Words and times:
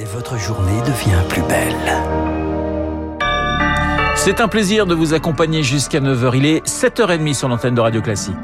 Et 0.00 0.04
votre 0.04 0.38
journée 0.38 0.80
devient 0.86 1.22
plus 1.28 1.42
belle. 1.42 1.74
C'est 4.16 4.40
un 4.40 4.48
plaisir 4.48 4.86
de 4.86 4.94
vous 4.94 5.12
accompagner 5.12 5.62
jusqu'à 5.62 6.00
9h. 6.00 6.32
Il 6.36 6.46
est 6.46 6.66
7h30 6.66 7.34
sur 7.34 7.48
l'antenne 7.48 7.74
de 7.74 7.82
Radio 7.82 8.00
Classique. 8.00 8.34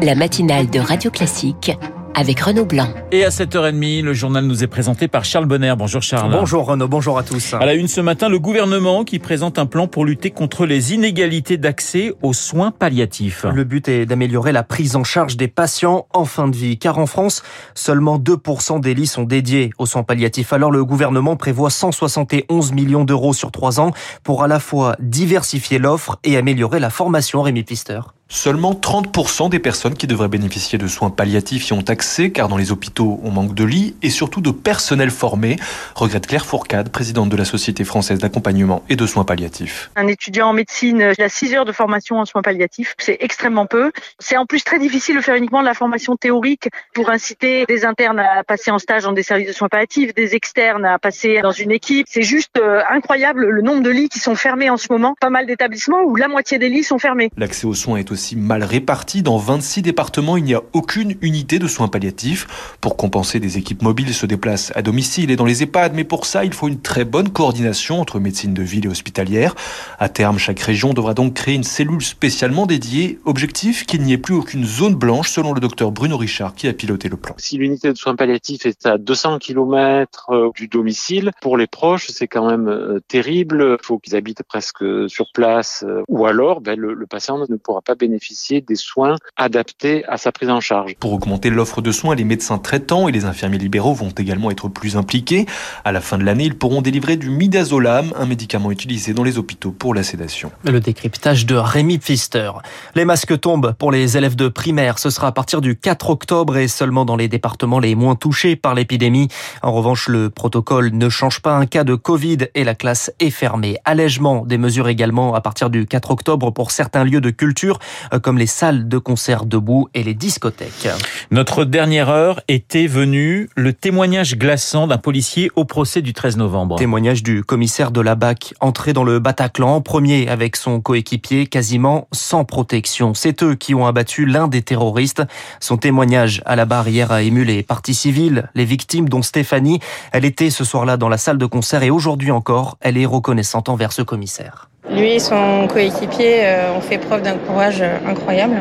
La 0.00 0.14
matinale 0.14 0.70
de 0.70 0.80
Radio 0.80 1.10
Classique 1.10 1.72
avec 2.14 2.40
Renaud 2.40 2.64
Blanc. 2.64 2.88
Et 3.12 3.24
à 3.24 3.28
7h30, 3.28 4.02
le 4.02 4.14
journal 4.14 4.44
nous 4.44 4.62
est 4.62 4.68
présenté 4.68 5.08
par 5.08 5.24
Charles 5.24 5.46
Bonner. 5.46 5.74
Bonjour 5.76 6.02
Charles. 6.02 6.30
Bonjour 6.30 6.66
Renaud, 6.66 6.88
bonjour 6.88 7.18
à 7.18 7.22
tous. 7.22 7.54
À 7.54 7.66
la 7.66 7.74
une 7.74 7.88
ce 7.88 8.00
matin, 8.00 8.28
le 8.28 8.38
gouvernement 8.38 9.04
qui 9.04 9.18
présente 9.18 9.58
un 9.58 9.66
plan 9.66 9.86
pour 9.86 10.04
lutter 10.04 10.30
contre 10.30 10.66
les 10.66 10.94
inégalités 10.94 11.56
d'accès 11.56 12.14
aux 12.22 12.32
soins 12.32 12.70
palliatifs. 12.70 13.44
Le 13.52 13.64
but 13.64 13.88
est 13.88 14.06
d'améliorer 14.06 14.52
la 14.52 14.62
prise 14.62 14.96
en 14.96 15.04
charge 15.04 15.36
des 15.36 15.48
patients 15.48 16.06
en 16.12 16.24
fin 16.24 16.48
de 16.48 16.56
vie, 16.56 16.78
car 16.78 16.98
en 16.98 17.06
France, 17.06 17.42
seulement 17.74 18.18
2% 18.18 18.80
des 18.80 18.94
lits 18.94 19.06
sont 19.06 19.24
dédiés 19.24 19.70
aux 19.78 19.86
soins 19.86 20.02
palliatifs. 20.02 20.52
Alors 20.52 20.70
le 20.70 20.84
gouvernement 20.84 21.36
prévoit 21.36 21.70
171 21.70 22.72
millions 22.72 23.04
d'euros 23.04 23.32
sur 23.32 23.50
trois 23.50 23.80
ans 23.80 23.92
pour 24.22 24.42
à 24.42 24.48
la 24.48 24.60
fois 24.60 24.96
diversifier 25.00 25.78
l'offre 25.78 26.18
et 26.24 26.36
améliorer 26.36 26.80
la 26.80 26.90
formation. 26.90 27.42
Rémi 27.42 27.64
Pister. 27.64 28.00
Seulement 28.28 28.72
30% 28.72 29.50
des 29.50 29.58
personnes 29.58 29.94
qui 29.94 30.06
devraient 30.06 30.28
bénéficier 30.28 30.78
de 30.78 30.86
soins 30.86 31.10
palliatifs 31.10 31.68
y 31.68 31.72
ont 31.74 31.84
accès, 31.88 32.30
car 32.30 32.48
dans 32.48 32.56
les 32.56 32.72
hôpitaux, 32.72 33.20
on 33.22 33.30
manque 33.30 33.54
de 33.54 33.64
lits 33.64 33.94
et 34.02 34.08
surtout 34.08 34.40
de 34.40 34.50
personnel 34.50 35.10
formé, 35.10 35.56
regrette 35.94 36.26
Claire 36.26 36.46
Fourcade, 36.46 36.88
présidente 36.88 37.28
de 37.28 37.36
la 37.36 37.44
Société 37.44 37.84
française 37.84 38.18
d'accompagnement 38.18 38.82
et 38.88 38.96
de 38.96 39.06
soins 39.06 39.24
palliatifs. 39.24 39.90
Un 39.94 40.06
étudiant 40.06 40.48
en 40.48 40.52
médecine, 40.54 41.12
il 41.16 41.22
a 41.22 41.28
6 41.28 41.54
heures 41.54 41.64
de 41.66 41.72
formation 41.72 42.18
en 42.18 42.24
soins 42.24 42.40
palliatifs, 42.40 42.94
c'est 42.98 43.18
extrêmement 43.20 43.66
peu. 43.66 43.92
C'est 44.18 44.38
en 44.38 44.46
plus 44.46 44.64
très 44.64 44.78
difficile 44.78 45.16
de 45.16 45.20
faire 45.20 45.36
uniquement 45.36 45.60
de 45.60 45.66
la 45.66 45.74
formation 45.74 46.16
théorique 46.16 46.70
pour 46.94 47.10
inciter 47.10 47.66
des 47.68 47.84
internes 47.84 48.20
à 48.20 48.42
passer 48.42 48.70
en 48.70 48.78
stage 48.78 49.02
dans 49.02 49.12
des 49.12 49.22
services 49.22 49.48
de 49.48 49.52
soins 49.52 49.68
palliatifs, 49.68 50.14
des 50.14 50.34
externes 50.34 50.86
à 50.86 50.98
passer 50.98 51.40
dans 51.42 51.52
une 51.52 51.70
équipe. 51.70 52.06
C'est 52.08 52.22
juste 52.22 52.56
euh, 52.58 52.80
incroyable 52.88 53.46
le 53.46 53.60
nombre 53.60 53.82
de 53.82 53.90
lits 53.90 54.08
qui 54.08 54.18
sont 54.18 54.34
fermés 54.34 54.70
en 54.70 54.78
ce 54.78 54.86
moment. 54.90 55.14
Pas 55.20 55.30
mal 55.30 55.46
d'établissements 55.46 56.02
où 56.04 56.16
la 56.16 56.28
moitié 56.28 56.58
des 56.58 56.70
lits 56.70 56.84
sont 56.84 56.98
fermés. 56.98 57.30
L'accès 57.36 57.66
aux 57.66 57.74
soins 57.74 57.98
est 57.98 58.10
aussi 58.14 58.34
mal 58.34 58.64
répartis. 58.64 59.22
Dans 59.22 59.36
26 59.36 59.82
départements, 59.82 60.36
il 60.36 60.44
n'y 60.44 60.54
a 60.54 60.62
aucune 60.72 61.14
unité 61.20 61.58
de 61.58 61.68
soins 61.68 61.88
palliatifs. 61.88 62.46
Pour 62.80 62.96
compenser, 62.96 63.40
des 63.40 63.58
équipes 63.58 63.82
mobiles 63.82 64.14
se 64.14 64.26
déplacent 64.26 64.72
à 64.74 64.82
domicile 64.82 65.30
et 65.30 65.36
dans 65.36 65.44
les 65.44 65.62
EHPAD, 65.62 65.92
mais 65.94 66.04
pour 66.04 66.24
ça, 66.26 66.44
il 66.44 66.54
faut 66.54 66.68
une 66.68 66.80
très 66.80 67.04
bonne 67.04 67.28
coordination 67.28 68.00
entre 68.00 68.18
médecine 68.18 68.54
de 68.54 68.62
ville 68.62 68.86
et 68.86 68.88
hospitalière. 68.88 69.54
À 69.98 70.08
terme, 70.08 70.38
chaque 70.38 70.60
région 70.60 70.94
devra 70.94 71.14
donc 71.14 71.34
créer 71.34 71.54
une 71.54 71.64
cellule 71.64 72.02
spécialement 72.02 72.66
dédiée. 72.66 73.18
Objectif, 73.24 73.84
qu'il 73.86 74.02
n'y 74.02 74.12
ait 74.12 74.18
plus 74.18 74.34
aucune 74.34 74.64
zone 74.64 74.94
blanche, 74.94 75.30
selon 75.30 75.52
le 75.52 75.60
docteur 75.60 75.92
Bruno 75.92 76.16
Richard, 76.16 76.54
qui 76.54 76.68
a 76.68 76.72
piloté 76.72 77.08
le 77.08 77.16
plan. 77.16 77.34
Si 77.38 77.58
l'unité 77.58 77.92
de 77.92 77.98
soins 77.98 78.16
palliatifs 78.16 78.66
est 78.66 78.86
à 78.86 78.98
200 78.98 79.38
km 79.38 80.30
euh, 80.30 80.50
du 80.54 80.68
domicile, 80.68 81.32
pour 81.42 81.56
les 81.56 81.66
proches, 81.66 82.08
c'est 82.08 82.28
quand 82.28 82.48
même 82.48 82.68
euh, 82.68 83.00
terrible. 83.08 83.76
Il 83.80 83.84
faut 83.84 83.98
qu'ils 83.98 84.16
habitent 84.16 84.42
presque 84.44 84.84
sur 85.08 85.26
place, 85.32 85.84
euh, 85.86 86.02
ou 86.08 86.26
alors 86.26 86.60
ben, 86.60 86.78
le, 86.78 86.94
le 86.94 87.06
patient 87.06 87.38
ne 87.38 87.56
pourra 87.56 87.82
pas 87.82 87.94
des 88.08 88.74
soins 88.76 89.16
adaptés 89.36 90.04
à 90.06 90.16
sa 90.16 90.32
prise 90.32 90.50
en 90.50 90.60
charge. 90.60 90.94
Pour 90.98 91.12
augmenter 91.12 91.50
l'offre 91.50 91.80
de 91.82 91.92
soins, 91.92 92.14
les 92.14 92.24
médecins 92.24 92.58
traitants 92.58 93.08
et 93.08 93.12
les 93.12 93.24
infirmiers 93.24 93.58
libéraux 93.58 93.94
vont 93.94 94.10
également 94.10 94.50
être 94.50 94.68
plus 94.68 94.96
impliqués. 94.96 95.46
À 95.84 95.92
la 95.92 96.00
fin 96.00 96.18
de 96.18 96.24
l'année, 96.24 96.44
ils 96.44 96.56
pourront 96.56 96.82
délivrer 96.82 97.16
du 97.16 97.30
midazolam, 97.30 98.12
un 98.16 98.26
médicament 98.26 98.70
utilisé 98.70 99.14
dans 99.14 99.22
les 99.22 99.38
hôpitaux 99.38 99.72
pour 99.72 99.94
la 99.94 100.02
sédation. 100.02 100.50
Le 100.64 100.80
décryptage 100.80 101.46
de 101.46 101.56
Rémi 101.56 101.98
Pfister. 101.98 102.50
Les 102.94 103.04
masques 103.04 103.38
tombent 103.40 103.74
pour 103.78 103.92
les 103.92 104.16
élèves 104.16 104.36
de 104.36 104.48
primaire. 104.48 104.98
Ce 104.98 105.10
sera 105.10 105.28
à 105.28 105.32
partir 105.32 105.60
du 105.60 105.76
4 105.76 106.10
octobre 106.10 106.56
et 106.56 106.68
seulement 106.68 107.04
dans 107.04 107.16
les 107.16 107.28
départements 107.28 107.78
les 107.78 107.94
moins 107.94 108.14
touchés 108.14 108.56
par 108.56 108.74
l'épidémie. 108.74 109.28
En 109.62 109.72
revanche, 109.72 110.08
le 110.08 110.30
protocole 110.30 110.90
ne 110.92 111.08
change 111.08 111.40
pas. 111.40 111.56
Un 111.56 111.66
cas 111.66 111.84
de 111.84 111.94
Covid 111.94 112.38
et 112.54 112.64
la 112.64 112.74
classe 112.74 113.12
est 113.20 113.30
fermée. 113.30 113.78
Allègement 113.84 114.44
des 114.44 114.58
mesures 114.58 114.88
également 114.88 115.34
à 115.34 115.40
partir 115.40 115.70
du 115.70 115.86
4 115.86 116.10
octobre 116.10 116.50
pour 116.50 116.70
certains 116.70 117.04
lieux 117.04 117.20
de 117.20 117.30
culture 117.30 117.78
comme 118.22 118.38
les 118.38 118.44
les 118.44 118.48
salles 118.48 118.88
de 118.88 118.98
concert 118.98 119.46
debout 119.46 119.88
et 119.94 120.02
les 120.02 120.12
discothèques. 120.12 120.90
Notre 121.30 121.64
dernière 121.64 122.10
heure 122.10 122.42
était 122.46 122.86
venue 122.86 123.48
le 123.56 123.72
témoignage 123.72 124.36
glaçant 124.36 124.86
d'un 124.86 124.98
policier 124.98 125.50
au 125.56 125.64
procès 125.64 126.02
du 126.02 126.12
13 126.12 126.36
novembre. 126.36 126.76
Témoignage 126.76 127.22
du 127.22 127.42
commissaire 127.42 127.90
de 127.90 128.02
la 128.02 128.16
BAC, 128.16 128.52
entré 128.60 128.92
dans 128.92 129.02
le 129.02 129.18
Bataclan, 129.18 129.80
premier 129.80 130.28
avec 130.28 130.56
son 130.56 130.82
coéquipier, 130.82 131.46
quasiment 131.46 132.06
sans 132.12 132.44
protection. 132.44 133.14
C'est 133.14 133.42
eux 133.42 133.54
qui 133.54 133.74
ont 133.74 133.86
abattu 133.86 134.26
l'un 134.26 134.46
des 134.46 134.60
terroristes. 134.60 135.22
Son 135.58 135.78
témoignage 135.78 136.42
à 136.44 136.54
la 136.54 136.66
barrière 136.66 137.12
a 137.12 137.22
ému 137.22 137.44
les 137.44 137.62
parties 137.62 137.94
civiles, 137.94 138.50
les 138.54 138.66
victimes 138.66 139.08
dont 139.08 139.22
Stéphanie. 139.22 139.80
Elle 140.12 140.26
était 140.26 140.50
ce 140.50 140.64
soir-là 140.64 140.98
dans 140.98 141.08
la 141.08 141.16
salle 141.16 141.38
de 141.38 141.46
concert 141.46 141.82
et 141.82 141.88
aujourd'hui 141.88 142.30
encore, 142.30 142.76
elle 142.82 142.98
est 142.98 143.06
reconnaissante 143.06 143.70
envers 143.70 143.92
ce 143.92 144.02
commissaire. 144.02 144.68
Lui 144.90 145.14
et 145.14 145.18
son 145.18 145.66
coéquipier 145.66 146.40
euh, 146.42 146.76
ont 146.76 146.82
fait 146.82 146.98
preuve 146.98 147.22
d'un 147.22 147.36
courage 147.36 147.80
euh, 147.80 147.96
incroyable. 148.06 148.56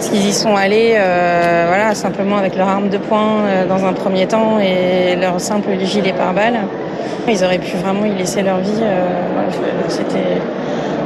Qu'ils 0.00 0.26
y 0.26 0.32
sont 0.32 0.56
allés 0.56 0.94
euh, 0.96 1.66
voilà, 1.68 1.94
simplement 1.94 2.38
avec 2.38 2.56
leur 2.56 2.68
arme 2.68 2.88
de 2.88 2.96
poing 2.96 3.42
dans 3.68 3.84
un 3.84 3.92
premier 3.92 4.26
temps 4.26 4.58
et 4.58 5.16
leur 5.16 5.40
simple 5.40 5.78
gilet 5.82 6.12
pare-balles. 6.12 6.60
Ils 7.28 7.44
auraient 7.44 7.58
pu 7.58 7.76
vraiment 7.76 8.04
y 8.04 8.14
laisser 8.14 8.42
leur 8.42 8.58
vie. 8.58 8.82
C'était 9.88 10.40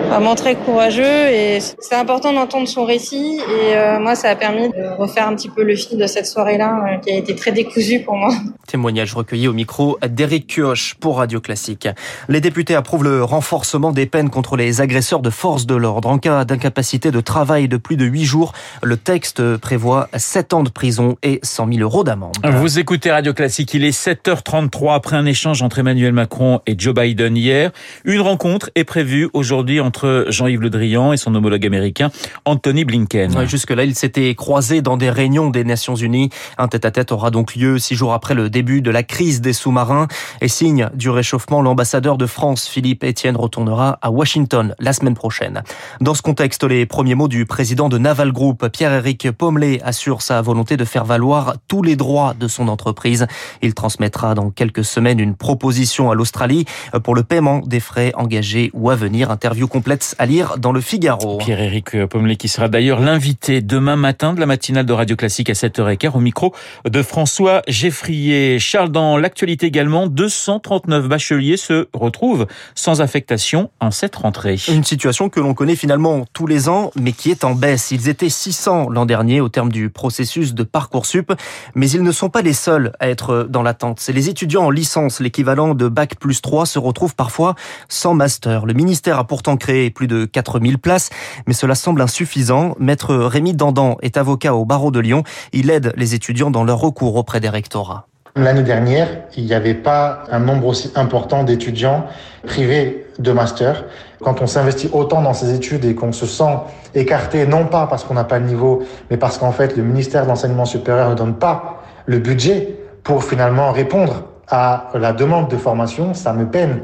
vraiment 0.08 0.34
très 0.34 0.54
courageux 0.54 1.02
et 1.04 1.58
c'est 1.60 1.94
important 1.94 2.32
d'entendre 2.32 2.66
son 2.66 2.84
récit 2.84 3.38
et 3.38 3.76
euh, 3.76 4.00
moi 4.00 4.14
ça 4.14 4.30
a 4.30 4.36
permis 4.36 4.68
de 4.70 4.96
refaire 4.98 5.28
un 5.28 5.34
petit 5.34 5.50
peu 5.50 5.62
le 5.62 5.76
fil 5.76 5.98
de 5.98 6.06
cette 6.06 6.26
soirée-là 6.26 6.82
euh, 6.94 6.96
qui 6.98 7.10
a 7.10 7.16
été 7.16 7.34
très 7.34 7.52
décousue 7.52 8.00
pour 8.00 8.16
moi. 8.16 8.32
Témoignage 8.66 9.14
recueilli 9.14 9.48
au 9.48 9.52
micro 9.52 9.98
d'Éric 10.08 10.46
Kioch 10.46 10.94
pour 10.98 11.18
Radio 11.18 11.40
Classique. 11.40 11.88
Les 12.28 12.40
députés 12.40 12.74
approuvent 12.74 13.04
le 13.04 13.22
renforcement 13.22 13.92
des 13.92 14.06
peines 14.06 14.30
contre 14.30 14.56
les 14.56 14.80
agresseurs 14.80 15.20
de 15.20 15.30
force 15.30 15.66
de 15.66 15.74
l'ordre. 15.74 16.08
En 16.08 16.18
cas 16.18 16.44
d'incapacité 16.44 17.10
de 17.10 17.20
travail 17.20 17.68
de 17.68 17.76
plus 17.76 17.96
de 17.96 18.04
8 18.04 18.24
jours, 18.24 18.52
le 18.82 18.96
texte 18.96 19.56
prévoit 19.58 20.08
7 20.16 20.54
ans 20.54 20.62
de 20.62 20.70
prison 20.70 21.16
et 21.22 21.40
100 21.42 21.72
000 21.72 21.80
euros 21.80 22.04
d'amende. 22.04 22.36
Vous 22.44 22.78
écoutez 22.78 23.10
Radio 23.10 23.34
Classique, 23.34 23.74
il 23.74 23.84
est 23.84 23.96
7h33 23.96 24.94
après 24.94 25.16
un 25.16 25.26
échange 25.26 25.62
entre 25.62 25.78
Emmanuel 25.78 26.12
Macron 26.12 26.60
et 26.66 26.74
Joe 26.78 26.94
Biden 26.94 27.36
hier. 27.36 27.70
Une 28.04 28.20
rencontre 28.20 28.70
est 28.74 28.84
prévue 28.84 29.28
aujourd'hui 29.32 29.80
entre 29.80 29.97
Jean-Yves 30.28 30.60
Le 30.60 30.70
Drian 30.70 31.12
et 31.12 31.16
son 31.16 31.34
homologue 31.34 31.66
américain 31.66 32.10
Anthony 32.44 32.84
Blinken. 32.84 33.36
Ouais, 33.36 33.46
Jusque-là, 33.46 33.84
ils 33.84 33.94
s'étaient 33.94 34.34
croisés 34.34 34.82
dans 34.82 34.96
des 34.96 35.10
réunions 35.10 35.50
des 35.50 35.64
Nations 35.64 35.94
Unies. 35.94 36.30
Un 36.58 36.68
tête-à-tête 36.68 37.12
aura 37.12 37.30
donc 37.30 37.56
lieu 37.56 37.78
six 37.78 37.94
jours 37.94 38.12
après 38.12 38.34
le 38.34 38.50
début 38.50 38.82
de 38.82 38.90
la 38.90 39.02
crise 39.02 39.40
des 39.40 39.52
sous-marins. 39.52 40.08
Et 40.40 40.48
signe 40.48 40.88
du 40.94 41.10
réchauffement, 41.10 41.62
l'ambassadeur 41.62 42.18
de 42.18 42.26
France, 42.26 42.68
Philippe 42.68 43.04
Etienne, 43.04 43.36
retournera 43.36 43.98
à 44.02 44.10
Washington 44.10 44.74
la 44.78 44.92
semaine 44.92 45.14
prochaine. 45.14 45.62
Dans 46.00 46.14
ce 46.14 46.22
contexte, 46.22 46.64
les 46.64 46.86
premiers 46.86 47.14
mots 47.14 47.28
du 47.28 47.46
président 47.46 47.88
de 47.88 47.98
Naval 47.98 48.32
Group, 48.32 48.68
Pierre-Éric 48.68 49.30
Pommelet, 49.32 49.80
assure 49.82 50.22
sa 50.22 50.40
volonté 50.42 50.76
de 50.76 50.84
faire 50.84 51.04
valoir 51.04 51.54
tous 51.68 51.82
les 51.82 51.96
droits 51.96 52.34
de 52.38 52.48
son 52.48 52.68
entreprise. 52.68 53.26
Il 53.62 53.74
transmettra 53.74 54.34
dans 54.34 54.50
quelques 54.50 54.84
semaines 54.84 55.20
une 55.20 55.34
proposition 55.34 56.10
à 56.10 56.14
l'Australie 56.14 56.64
pour 57.02 57.14
le 57.14 57.22
paiement 57.22 57.60
des 57.64 57.80
frais 57.80 58.12
engagés 58.14 58.70
ou 58.74 58.90
à 58.90 58.96
venir. 58.96 59.30
Interview 59.30 59.66
complète 59.66 59.87
à 60.18 60.26
lire 60.26 60.58
dans 60.58 60.72
le 60.72 60.82
Figaro. 60.82 61.38
Pierre-Éric 61.38 62.06
Pommelet 62.06 62.36
qui 62.36 62.48
sera 62.48 62.68
d'ailleurs 62.68 63.00
l'invité 63.00 63.62
demain 63.62 63.96
matin 63.96 64.34
de 64.34 64.40
la 64.40 64.44
matinale 64.44 64.84
de 64.84 64.92
Radio 64.92 65.16
Classique 65.16 65.48
à 65.48 65.54
7h15 65.54 66.14
au 66.14 66.20
micro 66.20 66.54
de 66.84 67.02
François 67.02 67.62
Geffrier. 67.68 68.58
Charles, 68.58 68.90
dans 68.90 69.16
l'actualité 69.16 69.66
également, 69.66 70.06
239 70.06 71.08
bacheliers 71.08 71.56
se 71.56 71.88
retrouvent 71.94 72.46
sans 72.74 73.00
affectation 73.00 73.70
en 73.80 73.90
cette 73.90 74.16
rentrée. 74.16 74.56
Une 74.68 74.84
situation 74.84 75.30
que 75.30 75.40
l'on 75.40 75.54
connaît 75.54 75.76
finalement 75.76 76.26
tous 76.34 76.46
les 76.46 76.68
ans, 76.68 76.90
mais 76.94 77.12
qui 77.12 77.30
est 77.30 77.44
en 77.44 77.54
baisse. 77.54 77.90
Ils 77.90 78.10
étaient 78.10 78.28
600 78.28 78.90
l'an 78.90 79.06
dernier 79.06 79.40
au 79.40 79.48
terme 79.48 79.72
du 79.72 79.88
processus 79.88 80.52
de 80.52 80.64
Parcoursup, 80.64 81.32
mais 81.74 81.88
ils 81.90 82.02
ne 82.02 82.12
sont 82.12 82.28
pas 82.28 82.42
les 82.42 82.52
seuls 82.52 82.92
à 83.00 83.08
être 83.08 83.46
dans 83.48 83.62
l'attente. 83.62 84.00
C'est 84.00 84.12
les 84.12 84.28
étudiants 84.28 84.64
en 84.64 84.70
licence, 84.70 85.20
l'équivalent 85.20 85.74
de 85.74 85.88
Bac 85.88 86.16
plus 86.20 86.42
3, 86.42 86.66
se 86.66 86.78
retrouvent 86.78 87.14
parfois 87.14 87.54
sans 87.88 88.12
master. 88.12 88.66
Le 88.66 88.74
ministère 88.74 89.18
a 89.18 89.26
pourtant 89.26 89.56
créé 89.56 89.77
plus 89.94 90.06
de 90.06 90.24
4000 90.24 90.78
places, 90.78 91.10
mais 91.46 91.54
cela 91.54 91.74
semble 91.74 92.02
insuffisant. 92.02 92.74
Maître 92.78 93.14
Rémi 93.14 93.54
Dandan 93.54 93.96
est 94.02 94.16
avocat 94.16 94.54
au 94.54 94.64
barreau 94.64 94.90
de 94.90 95.00
Lyon. 95.00 95.22
Il 95.52 95.70
aide 95.70 95.92
les 95.96 96.14
étudiants 96.14 96.50
dans 96.50 96.64
leur 96.64 96.78
recours 96.78 97.16
auprès 97.16 97.40
des 97.40 97.48
rectorats. 97.48 98.06
L'année 98.36 98.62
dernière, 98.62 99.08
il 99.36 99.46
n'y 99.46 99.54
avait 99.54 99.74
pas 99.74 100.22
un 100.30 100.38
nombre 100.38 100.66
aussi 100.66 100.92
important 100.94 101.42
d'étudiants 101.42 102.04
privés 102.46 103.06
de 103.18 103.32
master. 103.32 103.84
Quand 104.20 104.40
on 104.42 104.46
s'investit 104.46 104.88
autant 104.92 105.22
dans 105.22 105.34
ces 105.34 105.54
études 105.54 105.84
et 105.84 105.94
qu'on 105.94 106.12
se 106.12 106.26
sent 106.26 106.56
écarté, 106.94 107.46
non 107.46 107.66
pas 107.66 107.86
parce 107.86 108.04
qu'on 108.04 108.14
n'a 108.14 108.24
pas 108.24 108.38
le 108.38 108.46
niveau, 108.46 108.82
mais 109.10 109.16
parce 109.16 109.38
qu'en 109.38 109.50
fait 109.50 109.76
le 109.76 109.82
ministère 109.82 110.22
de 110.22 110.28
l'enseignement 110.28 110.66
supérieur 110.66 111.10
ne 111.10 111.14
donne 111.14 111.34
pas 111.34 111.82
le 112.06 112.18
budget 112.18 112.76
pour 113.02 113.24
finalement 113.24 113.72
répondre 113.72 114.24
à 114.48 114.88
la 114.94 115.12
demande 115.12 115.50
de 115.50 115.56
formation, 115.56 116.14
ça 116.14 116.32
me 116.32 116.46
peine. 116.46 116.80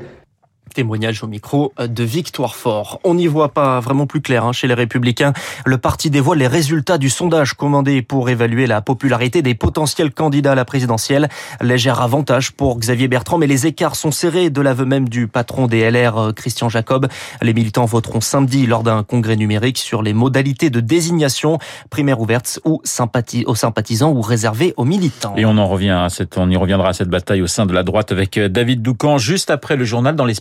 Témoignage 0.75 1.23
au 1.23 1.29
micro 1.29 1.73
de 1.79 2.03
Victoire 2.03 2.57
Fort. 2.57 3.01
On 3.05 3.15
n'y 3.15 3.29
voit 3.29 3.51
pas 3.51 3.79
vraiment 3.79 4.07
plus 4.07 4.21
clair 4.21 4.45
hein, 4.45 4.53
chez 4.53 4.67
les 4.67 4.75
Républicains. 4.75 5.33
Le 5.65 5.79
parti 5.79 6.11
dévoile 6.11 6.39
les 6.39 6.49
résultats 6.49 6.99
du 6.99 7.11
sondage 7.11 7.55
commandé 7.55 8.03
pour 8.03 8.29
évaluer 8.29 8.67
la 8.67 8.83
popularité 8.83 9.41
des 9.41 9.55
potentiels 9.55 10.13
candidats 10.13 10.53
à 10.53 10.55
la 10.57 10.65
présidentielle. 10.65 11.29
Léger 11.61 11.95
avantage 11.97 12.51
pour 12.51 12.79
Xavier 12.81 13.07
Bertrand, 13.07 13.39
mais 13.39 13.47
les 13.47 13.69
écarts 13.69 13.95
sont 13.95 14.11
serrés 14.11 14.51
de 14.51 14.61
l'aveu 14.61 14.85
même 14.85 15.09
du 15.09 15.29
patron 15.29 15.69
des 15.69 15.89
LR, 15.89 16.33
Christian 16.35 16.69
Jacob. 16.69 17.07
Les 17.41 17.55
militants 17.55 17.85
voteront 17.85 18.21
samedi 18.21 18.67
lors 18.67 18.83
d'un 18.83 19.05
congrès 19.05 19.37
numérique 19.37 19.79
sur 19.79 20.03
les 20.03 20.13
modalités 20.13 20.71
de 20.71 20.81
désignation, 20.81 21.59
primaire 21.89 22.21
ouverte 22.21 22.59
ou 22.65 22.81
sympathie, 22.83 23.45
aux 23.47 23.55
sympathisants 23.55 24.11
ou 24.11 24.23
réservées 24.23 24.75
aux 24.77 24.85
militants. 24.85 25.35
Et 25.37 25.45
on 25.45 25.57
en 25.57 25.69
revient 25.69 25.91
à 25.91 26.09
cette, 26.09 26.37
on 26.37 26.51
y 26.51 26.57
reviendra 26.57 26.89
à 26.89 26.93
cette 26.93 27.11
bataille 27.11 27.43
au 27.43 27.47
sein 27.47 27.65
de 27.65 27.73
la 27.73 27.85
droite 27.85 28.11
avec 28.11 28.41
David 28.41 28.83
Doucan 28.83 29.19
juste 29.19 29.51
après 29.51 29.77
le 29.77 29.85
journal 29.85 30.17
dans 30.17 30.25
les 30.25 30.35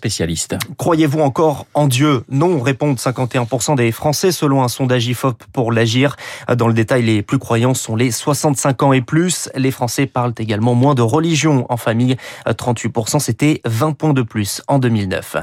Croyez-vous 0.78 1.20
encore 1.20 1.68
en 1.74 1.88
Dieu? 1.88 2.24
Non, 2.30 2.62
répondent 2.62 2.98
51% 2.98 3.76
des 3.76 3.92
Français 3.92 4.32
selon 4.32 4.64
un 4.64 4.68
sondage 4.68 5.08
IFOP 5.08 5.44
pour 5.52 5.72
l'Agir. 5.72 6.16
Dans 6.56 6.68
le 6.68 6.74
détail, 6.74 7.04
les 7.04 7.22
plus 7.22 7.40
croyants 7.40 7.74
sont 7.74 7.96
les 7.96 8.12
65 8.12 8.84
ans 8.84 8.94
et 8.94 9.02
plus. 9.02 9.50
Les 9.56 9.72
Français 9.72 10.06
parlent 10.06 10.34
également 10.38 10.76
moins 10.76 10.96
de 10.96 11.02
religion 11.02 11.66
en 11.70 11.78
famille. 11.78 12.16
38%, 12.48 13.20
c'était 13.20 13.62
20 13.66 13.94
points 13.94 14.14
de 14.14 14.22
plus 14.22 14.62
en 14.68 14.80
2009. 14.80 15.38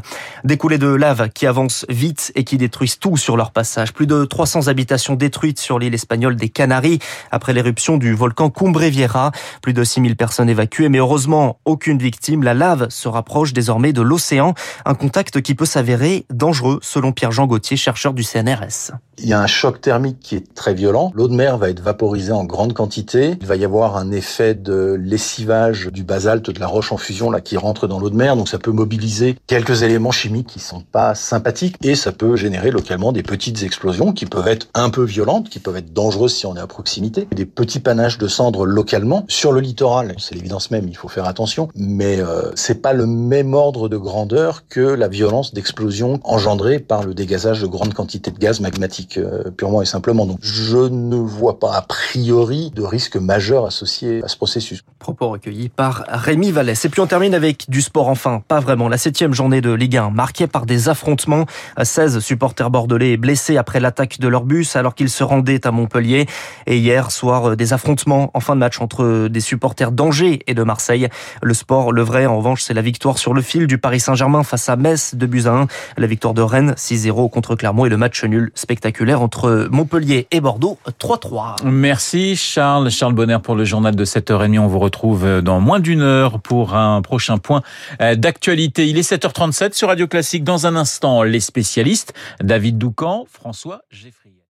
Des 0.45 0.57
de 0.57 0.87
lave 0.87 1.31
qui 1.31 1.47
avancent 1.47 1.85
vite 1.89 2.33
et 2.35 2.45
qui 2.45 2.57
détruisent 2.57 2.99
tout 2.99 3.17
sur 3.17 3.37
leur 3.37 3.51
passage. 3.51 3.93
Plus 3.93 4.07
de 4.07 4.25
300 4.25 4.69
habitations 4.69 5.15
détruites 5.15 5.59
sur 5.59 5.79
l'île 5.79 5.95
espagnole 5.95 6.37
des 6.37 6.49
Canaries 6.49 7.01
après 7.31 7.53
l'éruption 7.53 7.97
du 7.97 8.15
volcan 8.15 8.51
Cumbre 8.51 8.85
Vieja. 8.85 9.33
Plus 9.63 9.73
de 9.73 9.83
6000 9.83 10.17
personnes 10.17 10.49
évacuées, 10.49 10.89
mais 10.89 10.99
heureusement, 10.99 11.59
aucune 11.65 11.99
victime. 11.99 12.43
La 12.43 12.55
lave 12.55 12.89
se 12.89 13.09
rapproche 13.09 13.53
désormais 13.53 13.93
de 13.93 14.03
l'océan. 14.03 14.55
Un 14.85 14.95
contact 14.95 15.41
qui 15.43 15.55
peut 15.55 15.67
s'avérer 15.67 16.27
dangereux, 16.31 16.79
selon 16.83 17.13
Pierre-Jean 17.13 17.47
Gauthier, 17.47 17.77
chercheur 17.77 18.13
du 18.13 18.23
CNRS. 18.23 18.93
Il 19.23 19.29
y 19.29 19.35
a 19.35 19.41
un 19.41 19.47
choc 19.47 19.83
thermique 19.83 20.19
qui 20.21 20.37
est 20.37 20.55
très 20.55 20.73
violent. 20.73 21.13
L'eau 21.15 21.29
de 21.29 21.35
mer 21.35 21.59
va 21.59 21.69
être 21.69 21.81
vaporisée 21.81 22.33
en 22.33 22.45
grande 22.45 22.73
quantité. 22.73 23.37
Il 23.41 23.47
va 23.47 23.57
y 23.57 23.67
avoir 23.67 23.99
un 23.99 24.13
effet 24.13 24.55
de 24.55 24.97
lessivage 24.99 25.91
du 25.93 26.05
basalte, 26.05 26.51
de 26.51 26.59
la 26.59 26.67
roche 26.67 26.91
en 26.91 26.97
fusion 26.97 27.31
là 27.31 27.43
qui 27.43 27.59
rentre 27.59 27.87
dans 27.87 27.99
l'eau 27.99 28.09
de 28.09 28.17
mer. 28.17 28.35
Donc 28.37 28.49
ça 28.49 28.59
peut 28.59 28.71
mobiliser 28.71 29.37
quelques 29.47 29.83
éléments 29.83 30.11
chimiques 30.11 30.47
qui 30.47 30.59
sont 30.59 30.81
pas 30.81 31.15
sympathiques 31.15 31.77
et 31.83 31.95
ça 31.97 32.13
peut 32.13 32.37
générer 32.37 32.71
localement 32.71 33.13
des 33.13 33.23
petites 33.23 33.63
explosions 33.63 34.13
qui 34.13 34.25
peuvent 34.25 34.49
être 34.49 34.69
un 34.73 34.89
peu 34.89 35.05
violentes, 35.05 35.51
qui 35.51 35.59
peuvent 35.59 35.77
être 35.77 35.93
dangereuses 35.93 36.35
si 36.35 36.47
on 36.47 36.57
est 36.57 36.61
à 36.61 36.67
proximité. 36.67 37.29
Des 37.31 37.47
petits 37.47 37.81
panaches 37.81 38.17
de 38.17 38.29
cendres 38.29 38.65
localement 38.65 39.27
sur 39.29 39.53
le 39.53 39.61
littoral. 39.61 40.15
C'est 40.19 40.35
l'évidence 40.35 40.71
même, 40.71 40.89
il 40.89 40.97
faut 40.97 41.09
faire 41.09 41.27
attention. 41.27 41.69
Mais 41.75 42.21
euh, 42.21 42.51
c'est 42.55 42.81
pas 42.81 42.95
le 42.95 43.07
même 43.07 43.53
ordre 43.53 43.91
de 43.91 43.99
grandeur 43.99 44.60
que 44.69 44.81
la 44.81 45.09
violence 45.09 45.55
d'explosion 45.55 46.21
engendrée 46.25 46.79
par 46.79 47.05
le 47.05 47.15
dégazage 47.15 47.61
de 47.61 47.67
grandes 47.67 47.95
quantités 47.95 48.31
de 48.31 48.39
gaz 48.39 48.61
magmatique 48.61 49.19
euh, 49.19 49.51
purement 49.51 49.83
et 49.83 49.87
simplement. 49.87 50.27
Donc 50.27 50.39
je 50.43 50.77
ne 50.77 51.17
vois 51.17 51.59
pas 51.59 51.75
a 51.75 51.83
priori 51.83 52.71
de 52.75 52.83
risque 52.83 53.17
majeur 53.17 53.67
associé 53.67 54.23
à 54.23 54.29
ce 54.29 54.37
processus. 54.37 54.83
Propos 54.99 55.31
recueillis 55.31 55.69
par 55.69 56.05
Rémi 56.09 56.51
Vallès. 56.51 56.85
Et 56.85 56.89
puis 56.89 57.01
on 57.01 57.07
termine 57.07 57.35
avec 57.35 57.71
du 57.71 57.81
sport 57.81 58.09
enfin, 58.09 58.43
pas 58.47 58.61
vraiment. 58.61 58.89
La 58.89 58.99
septième 58.99 59.33
journée 59.33 59.61
de 59.61 59.73
Ligue 59.73 59.97
1 59.97 60.11
marquée 60.11 60.47
par 60.47 60.67
des 60.67 60.89
affrontements. 60.89 61.47
16 61.83 62.19
supporters 62.21 62.71
bordelais 62.71 63.17
blessés 63.17 63.57
après 63.57 63.81
l'attaque 63.81 64.21
de 64.21 64.29
leur 64.29 64.45
bus 64.45 64.77
alors 64.77 64.95
qu'ils 64.95 65.11
se 65.11 65.25
rendaient 65.25 65.67
à 65.67 65.71
Montpellier. 65.71 66.27
Et 66.67 66.79
hier 66.79 67.11
soir, 67.11 67.57
des 67.57 67.73
affrontements 67.73 68.31
en 68.35 68.41
fin 68.41 68.55
de 68.55 68.61
match 68.61 68.81
entre 68.81 69.29
des 69.29 69.41
supporters 69.41 69.93
d'Angers 69.93 70.41
et 70.47 70.55
de 70.55 70.63
Marseille. 70.63 71.09
Le 71.43 71.55
sport, 71.55 71.93
le 71.93 72.03
vrai 72.03 72.27
en 72.27 72.37
revanche, 72.37 72.63
c'est 72.63 72.75
la 72.75 72.83
victoire 72.83 73.19
sur 73.19 73.35
le 73.35 73.43
fil 73.43 73.67
du 73.67 73.79
Paris 73.79 74.01
Saint-Germain 74.01 74.40
face 74.43 74.69
à 74.69 74.77
Metz 74.77 75.15
de 75.15 75.27
buts 75.27 75.45
à 75.47 75.51
1. 75.51 75.67
La 75.97 76.07
victoire 76.07 76.35
de 76.35 76.43
Rennes 76.43 76.75
6-0 76.77 77.31
contre 77.31 77.57
Clermont 77.57 77.87
et 77.87 77.89
le 77.89 77.97
match 77.97 78.25
nul 78.25 78.51
spectaculaire 78.55 79.23
entre 79.23 79.69
Montpellier 79.71 80.27
et 80.31 80.41
Bordeaux 80.41 80.79
3-3. 81.01 81.65
Merci 81.65 82.37
Charles. 82.37 82.91
Charles 82.91 83.15
Bonner 83.15 83.39
pour 83.43 83.55
le 83.55 83.65
journal 83.65 83.95
de 83.95 84.05
7h30. 84.05 84.59
On 84.59 84.67
vous 84.67 84.79
retrouve 84.79 85.41
dans 85.43 85.61
moins 85.61 85.81
d'une 85.81 86.03
heure 86.03 86.41
pour 86.41 86.75
un 86.75 87.03
prochain 87.03 87.39
point 87.39 87.63
d'actualité. 87.99 88.89
Il 88.89 88.99
est 88.99 89.11
7h37 89.11 89.75
sur 89.75 89.89
Radio 89.89 90.07
Classique. 90.07 90.45
Dans 90.45 90.67
un 90.67 90.77
instant, 90.77 91.23
les 91.23 91.41
spécialistes 91.41 92.13
David 92.43 92.79
Doucan, 92.79 93.27
François 93.31 93.83
Geffrier. 93.91 94.40